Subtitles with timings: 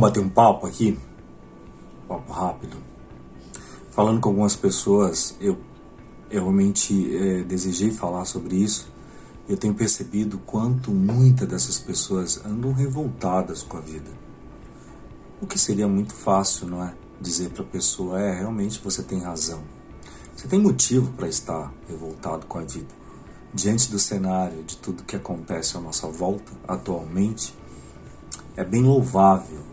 [0.00, 0.98] Vamos bater um papo aqui?
[2.08, 2.78] Papo rápido.
[3.90, 5.58] Falando com algumas pessoas, eu,
[6.30, 8.90] eu realmente é, desejei falar sobre isso.
[9.46, 14.10] Eu tenho percebido quanto muitas dessas pessoas andam revoltadas com a vida.
[15.38, 16.94] O que seria muito fácil, não é?
[17.20, 19.60] Dizer para a pessoa: é, realmente você tem razão.
[20.34, 22.94] Você tem motivo para estar revoltado com a vida.
[23.52, 27.54] Diante do cenário, de tudo que acontece à nossa volta atualmente,
[28.56, 29.69] é bem louvável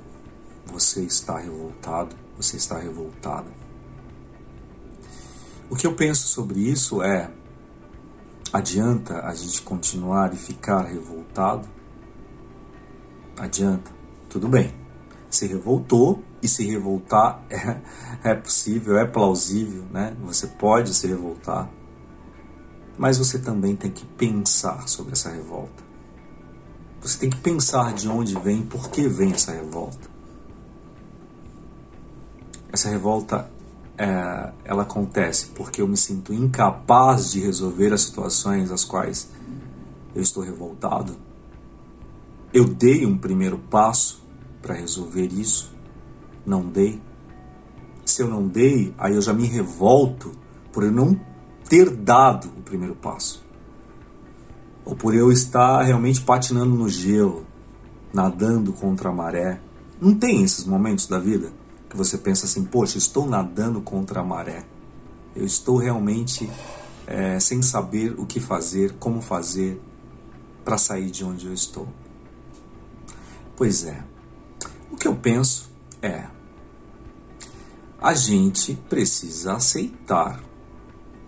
[0.67, 3.47] você estar revoltado, você estar revoltada.
[5.69, 7.29] O que eu penso sobre isso é:
[8.53, 11.67] adianta a gente continuar e ficar revoltado?
[13.37, 13.91] Adianta.
[14.29, 14.73] Tudo bem.
[15.29, 17.81] Se revoltou e se revoltar é,
[18.31, 20.15] é possível, é plausível, né?
[20.21, 21.69] Você pode se revoltar.
[22.97, 25.83] Mas você também tem que pensar sobre essa revolta.
[27.01, 29.66] Você tem que pensar de onde vem, por que vem essa revolta.
[32.77, 33.49] Essa revolta
[33.97, 39.31] é, ela acontece porque eu me sinto incapaz de resolver as situações às quais
[40.13, 41.15] eu estou revoltado.
[42.53, 44.23] Eu dei um primeiro passo
[44.61, 45.73] para resolver isso,
[46.45, 47.01] não dei.
[48.05, 50.31] Se eu não dei, aí eu já me revolto
[50.71, 51.19] por eu não
[51.67, 53.43] ter dado o primeiro passo.
[54.85, 57.43] Ou por eu estar realmente patinando no gelo,
[58.13, 59.59] nadando contra a maré.
[59.99, 61.56] Não tem esses momentos da vida?
[61.89, 64.65] Que você pensa assim, poxa, estou nadando contra a maré.
[65.35, 66.49] Eu estou realmente
[67.05, 69.81] é, sem saber o que fazer, como fazer
[70.65, 71.87] para sair de onde eu estou.
[73.55, 74.03] Pois é,
[74.91, 75.71] o que eu penso
[76.01, 76.25] é:
[77.99, 80.43] a gente precisa aceitar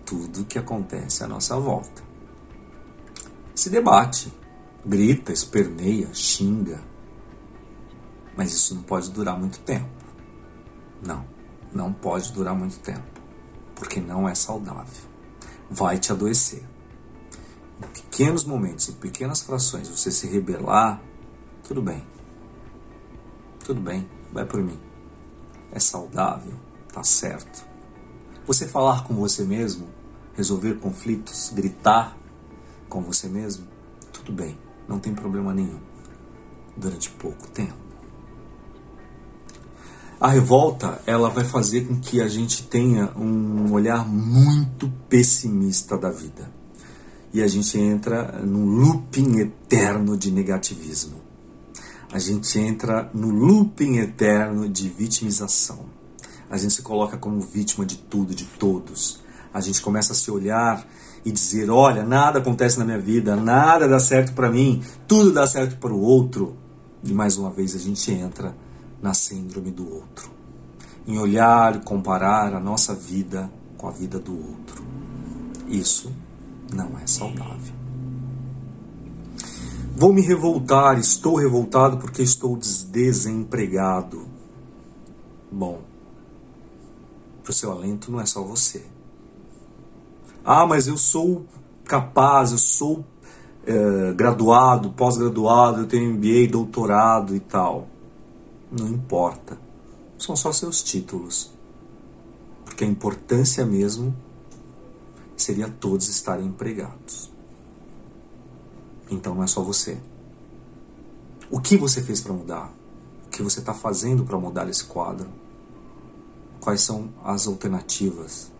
[0.04, 2.02] tudo que acontece à nossa volta.
[3.54, 4.32] Se debate,
[4.84, 6.82] grita, esperneia, xinga,
[8.36, 9.99] mas isso não pode durar muito tempo.
[11.02, 11.24] Não,
[11.72, 13.20] não pode durar muito tempo,
[13.74, 15.08] porque não é saudável.
[15.70, 16.62] Vai te adoecer.
[17.78, 21.00] Em pequenos momentos, em pequenas frações, você se rebelar,
[21.66, 22.04] tudo bem.
[23.64, 24.78] Tudo bem, vai por mim.
[25.72, 26.54] É saudável,
[26.92, 27.64] tá certo.
[28.46, 29.88] Você falar com você mesmo,
[30.34, 32.16] resolver conflitos, gritar
[32.88, 33.66] com você mesmo,
[34.12, 34.58] tudo bem,
[34.88, 35.80] não tem problema nenhum.
[36.76, 37.79] Durante pouco tempo.
[40.20, 46.10] A revolta ela vai fazer com que a gente tenha um olhar muito pessimista da
[46.10, 46.52] vida.
[47.32, 51.22] E a gente entra num looping eterno de negativismo.
[52.12, 55.86] A gente entra no looping eterno de vitimização.
[56.50, 59.22] A gente se coloca como vítima de tudo, de todos.
[59.54, 60.86] A gente começa a se olhar
[61.24, 65.46] e dizer: olha, nada acontece na minha vida, nada dá certo para mim, tudo dá
[65.46, 66.58] certo para o outro.
[67.02, 68.54] E mais uma vez a gente entra
[69.02, 70.30] na síndrome do outro,
[71.06, 74.84] em olhar e comparar a nossa vida com a vida do outro.
[75.66, 76.12] Isso
[76.72, 77.74] não é saudável.
[79.96, 84.26] Vou me revoltar, estou revoltado porque estou desempregado.
[85.50, 85.80] Bom,
[87.42, 88.84] para o seu alento não é só você.
[90.44, 91.44] Ah, mas eu sou
[91.84, 93.04] capaz, eu sou
[93.66, 97.88] é, graduado, pós-graduado, eu tenho MBA, doutorado e tal
[98.70, 99.58] não importa.
[100.18, 101.52] São só seus títulos.
[102.64, 104.14] Porque a importância mesmo
[105.36, 107.30] seria todos estarem empregados.
[109.10, 109.98] Então não é só você.
[111.50, 112.72] O que você fez para mudar?
[113.26, 115.28] O que você está fazendo para mudar esse quadro?
[116.60, 118.52] Quais são as alternativas?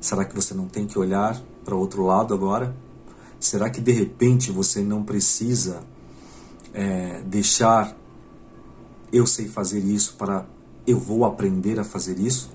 [0.00, 2.76] Será que você não tem que olhar para outro lado agora?
[3.40, 5.82] Será que de repente você não precisa
[6.74, 7.96] é, deixar
[9.12, 10.46] eu sei fazer isso para
[10.86, 12.50] eu vou aprender a fazer isso?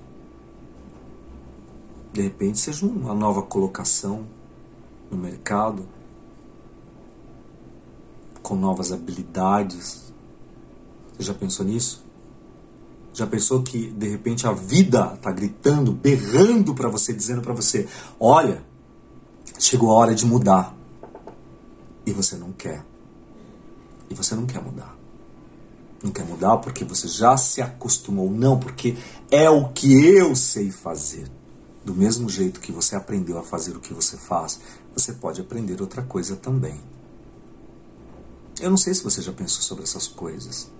[2.12, 4.26] De repente seja uma nova colocação
[5.10, 5.86] no mercado,
[8.42, 10.12] com novas habilidades.
[11.12, 12.04] Você já pensou nisso?
[13.14, 17.86] Já pensou que de repente a vida está gritando, berrando para você, dizendo para você:
[18.18, 18.64] olha,
[19.58, 20.74] chegou a hora de mudar.
[22.04, 22.84] E você não quer.
[24.10, 25.01] E você não quer mudar
[26.02, 28.96] não quer mudar porque você já se acostumou, não, porque
[29.30, 31.30] é o que eu sei fazer.
[31.84, 34.60] Do mesmo jeito que você aprendeu a fazer o que você faz,
[34.94, 36.80] você pode aprender outra coisa também.
[38.60, 40.70] Eu não sei se você já pensou sobre essas coisas.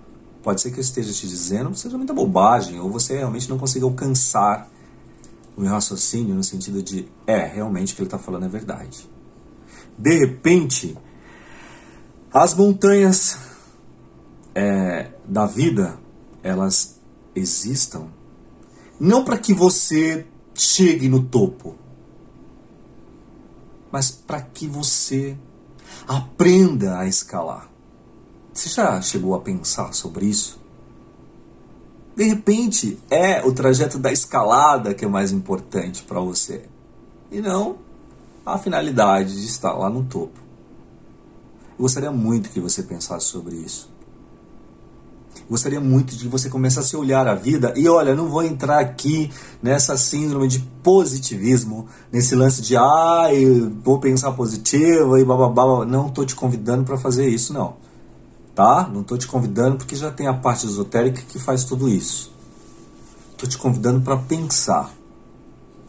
[0.41, 3.85] Pode ser que eu esteja te dizendo seja muita bobagem, ou você realmente não consiga
[3.85, 4.69] alcançar
[5.55, 9.09] o meu raciocínio no sentido de é, realmente o que ele está falando é verdade.
[9.97, 10.97] De repente,
[12.33, 13.37] as montanhas
[14.55, 15.99] é, da vida
[16.41, 16.99] elas
[17.35, 18.07] existam
[18.99, 21.75] não para que você chegue no topo,
[23.91, 25.37] mas para que você
[26.07, 27.69] aprenda a escalar.
[28.53, 30.57] Você já chegou a pensar sobre isso?
[32.15, 36.63] De repente, é o trajeto da escalada que é mais importante para você
[37.31, 37.77] e não
[38.45, 40.39] a finalidade de estar lá no topo.
[41.71, 43.92] Eu gostaria muito que você pensasse sobre isso.
[45.49, 48.79] Gostaria muito de que você começasse a olhar a vida e olha, não vou entrar
[48.79, 49.29] aqui
[49.61, 55.85] nessa síndrome de positivismo, nesse lance de ah, eu vou pensar positivo e bababá.
[55.85, 57.75] Não estou te convidando para fazer isso, não.
[58.55, 58.89] Tá?
[58.91, 62.31] Não estou te convidando porque já tem a parte esotérica que faz tudo isso.
[63.31, 64.91] Estou te convidando para pensar.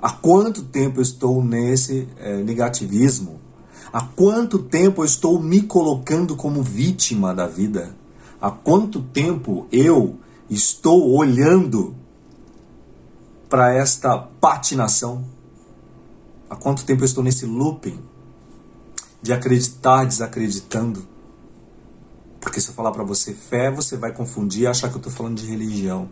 [0.02, 3.40] Há quanto tempo eu estou nesse é, negativismo?
[3.92, 7.94] Há quanto tempo eu estou me colocando como vítima da vida?
[8.44, 10.18] Há quanto tempo eu
[10.50, 11.96] estou olhando
[13.48, 15.24] para esta patinação?
[16.50, 17.98] Há quanto tempo eu estou nesse looping
[19.22, 21.08] de acreditar desacreditando?
[22.38, 25.10] Porque se eu falar para você fé, você vai confundir e achar que eu estou
[25.10, 26.06] falando de religião.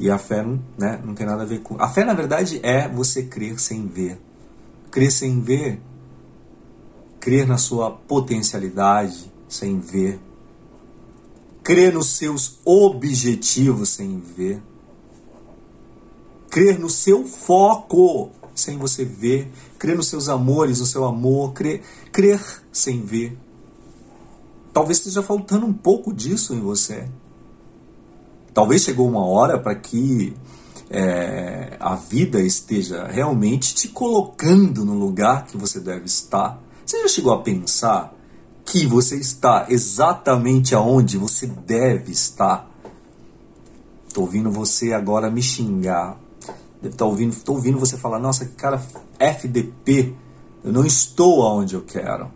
[0.00, 0.42] E a fé
[0.78, 1.76] né, não tem nada a ver com.
[1.78, 4.18] A fé, na verdade, é você crer sem ver.
[4.90, 5.78] Crer sem ver.
[7.20, 10.26] Crer na sua potencialidade sem ver
[11.68, 14.62] crer nos seus objetivos sem ver,
[16.48, 21.82] crer no seu foco sem você ver, crer nos seus amores, no seu amor, crer,
[22.10, 22.40] crer
[22.72, 23.36] sem ver.
[24.72, 27.06] Talvez esteja faltando um pouco disso em você.
[28.54, 30.34] Talvez chegou uma hora para que
[30.88, 36.58] é, a vida esteja realmente te colocando no lugar que você deve estar.
[36.86, 38.17] Você já chegou a pensar
[38.70, 42.68] que você está exatamente aonde você deve estar.
[44.06, 46.18] Estou ouvindo você agora me xingar.
[46.76, 48.82] Deve estar tá ouvindo, estou ouvindo você falar, nossa, cara,
[49.18, 50.14] FDP,
[50.62, 52.30] eu não estou aonde eu quero.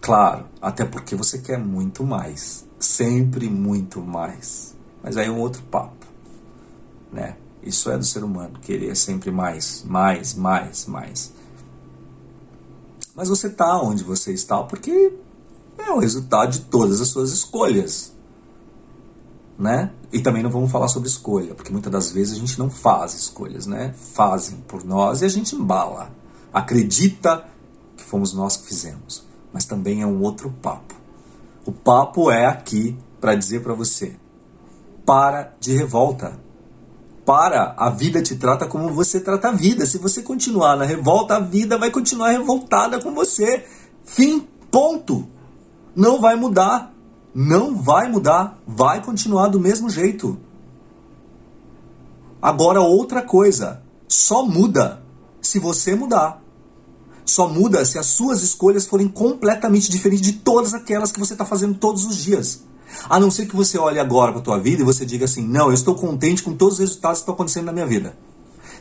[0.00, 4.76] Claro, até porque você quer muito mais, sempre muito mais.
[5.02, 6.06] Mas aí é um outro papo,
[7.10, 7.36] né?
[7.62, 11.39] Isso é do ser humano, querer sempre mais, mais, mais, mais.
[13.20, 15.12] Mas você está onde você está porque
[15.76, 18.14] é o resultado de todas as suas escolhas.
[19.58, 19.92] Né?
[20.10, 23.12] E também não vamos falar sobre escolha, porque muitas das vezes a gente não faz
[23.12, 23.92] escolhas, né?
[24.14, 26.10] Fazem por nós e a gente embala.
[26.50, 27.44] Acredita
[27.94, 29.22] que fomos nós que fizemos.
[29.52, 30.94] Mas também é um outro papo.
[31.66, 34.16] O papo é aqui para dizer para você:
[35.04, 36.40] para de revolta
[37.24, 39.86] para, a vida te trata como você trata a vida.
[39.86, 43.64] Se você continuar na revolta, a vida vai continuar revoltada com você.
[44.04, 45.28] Fim, ponto.
[45.94, 46.92] Não vai mudar.
[47.34, 48.58] Não vai mudar.
[48.66, 50.38] Vai continuar do mesmo jeito.
[52.40, 53.82] Agora, outra coisa.
[54.08, 55.02] Só muda
[55.40, 56.42] se você mudar.
[57.24, 61.44] Só muda se as suas escolhas forem completamente diferentes de todas aquelas que você está
[61.44, 62.64] fazendo todos os dias.
[63.08, 65.46] A não ser que você olhe agora para a tua vida e você diga assim:
[65.46, 68.16] não, eu estou contente com todos os resultados que estão acontecendo na minha vida.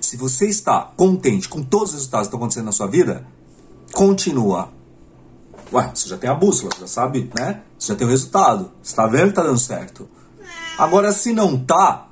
[0.01, 3.25] Se você está contente com todos os resultados que estão acontecendo na sua vida,
[3.91, 4.69] continua.
[5.71, 7.61] Ué, você já tem a bússola, já sabe, né?
[7.77, 8.71] Você já tem o resultado.
[8.81, 10.09] Você está vendo que está dando certo.
[10.77, 12.07] Agora, se não tá,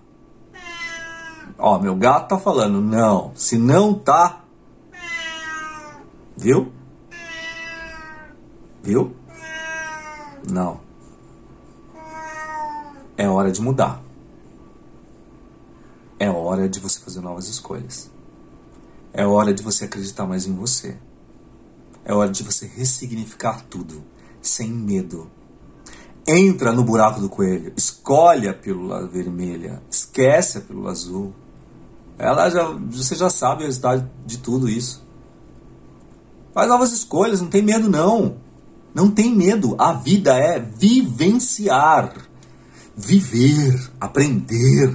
[1.58, 3.32] ó, meu gato tá falando, não.
[3.36, 4.44] Se não tá,
[6.36, 6.72] viu?
[8.84, 9.16] Viu?
[10.50, 10.87] Não
[13.18, 14.02] é hora de mudar.
[16.20, 18.12] É hora de você fazer novas escolhas.
[19.12, 20.96] É hora de você acreditar mais em você.
[22.06, 24.04] É hora de você ressignificar tudo,
[24.42, 25.30] sem medo.
[26.28, 31.34] Entra no buraco do coelho, escolhe a pílula vermelha, esquece a pílula azul.
[32.18, 35.06] Ela já, você já sabe o resultado de tudo isso.
[36.54, 38.38] Faz novas escolhas, não tem medo não.
[38.94, 39.76] Não tem medo.
[39.80, 42.27] A vida é vivenciar
[42.98, 44.92] viver, aprender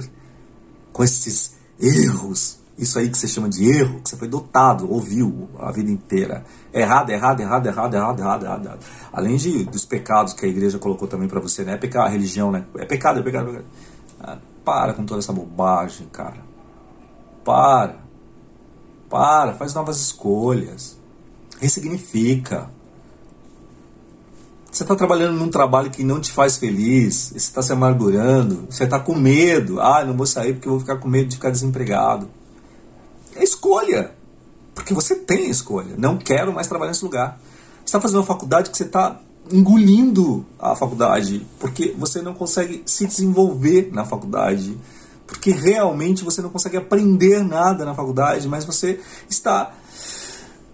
[0.91, 2.59] com esses erros.
[2.77, 6.43] Isso aí que você chama de erro, que você foi dotado, ouviu a vida inteira.
[6.73, 8.79] Errado, errado, errado, errado, errado, errado, errado.
[9.13, 11.73] Além de, dos pecados que a igreja colocou também para você, né?
[11.73, 12.65] É pecado, a religião, né?
[12.77, 13.65] É pecado, é pecado, é pecado.
[14.19, 16.37] Ah, para com toda essa bobagem, cara.
[17.45, 17.97] Para.
[19.09, 20.97] Para, faz novas escolhas.
[21.59, 22.69] Ressignifica.
[24.73, 28.85] Você está trabalhando num trabalho que não te faz feliz, você está se amargurando, você
[28.85, 29.79] está com medo.
[29.79, 32.27] Ah, não vou sair porque eu vou ficar com medo de ficar desempregado.
[33.35, 34.15] É escolha.
[34.73, 35.93] Porque você tem escolha.
[35.95, 37.39] Não quero mais trabalhar nesse lugar.
[37.77, 39.19] Você está fazendo uma faculdade que você está
[39.51, 44.75] engolindo a faculdade, porque você não consegue se desenvolver na faculdade,
[45.27, 48.99] porque realmente você não consegue aprender nada na faculdade, mas você
[49.29, 49.71] está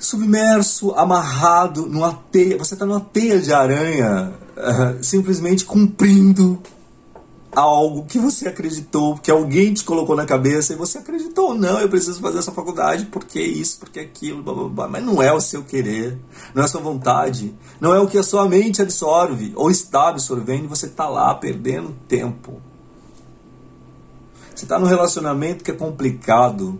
[0.09, 4.33] submerso, amarrado numa teia, você está numa teia de aranha,
[5.01, 6.61] simplesmente cumprindo
[7.51, 11.89] algo que você acreditou, que alguém te colocou na cabeça e você acreditou, não, eu
[11.89, 14.87] preciso fazer essa faculdade porque isso, porque aquilo, blá, blá, blá.
[14.87, 16.17] mas não é o seu querer,
[16.53, 20.09] não é a sua vontade, não é o que a sua mente absorve ou está
[20.09, 22.61] absorvendo e você está lá perdendo tempo.
[24.55, 26.79] Você está no relacionamento que é complicado,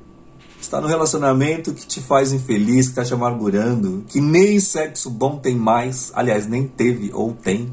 [0.62, 5.38] está no relacionamento que te faz infeliz, que está te amargurando, que nem sexo bom
[5.38, 7.72] tem mais, aliás, nem teve ou tem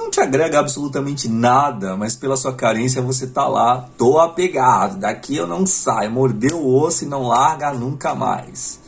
[0.00, 5.36] não te agrega absolutamente nada, mas pela sua carência você tá lá, tô apegado, daqui
[5.36, 8.80] eu não saio, mordeu o osso e não larga nunca mais.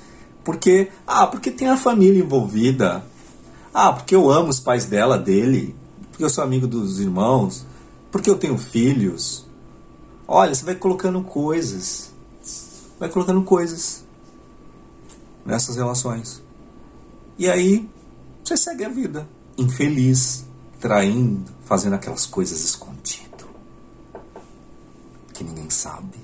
[0.42, 3.04] Porque, ah, porque tem a família envolvida.
[3.72, 5.76] Ah, porque eu amo os pais dela, dele.
[6.10, 7.64] Porque eu sou amigo dos irmãos.
[8.10, 9.46] Porque eu tenho filhos.
[10.34, 12.10] Olha, você vai colocando coisas.
[12.98, 14.02] Vai colocando coisas
[15.44, 16.40] nessas relações.
[17.36, 17.86] E aí,
[18.42, 20.46] você segue a vida infeliz,
[20.80, 23.46] traindo, fazendo aquelas coisas escondido,
[25.34, 26.18] que ninguém sabe,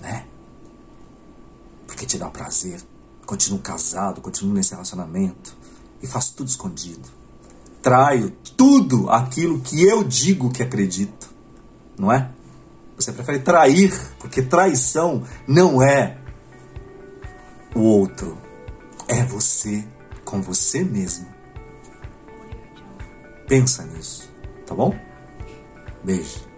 [0.00, 0.26] né?
[1.86, 2.82] Porque te dá prazer,
[3.24, 5.56] continuo casado, continuo nesse relacionamento
[6.02, 7.08] e faço tudo escondido.
[7.80, 11.23] Traio tudo aquilo que eu digo que acredito,
[11.98, 12.30] não é?
[12.96, 16.16] Você prefere trair, porque traição não é
[17.74, 18.38] o outro,
[19.08, 19.84] é você
[20.24, 21.26] com você mesmo.
[23.48, 24.30] Pensa nisso,
[24.66, 24.96] tá bom?
[26.02, 26.53] Beijo.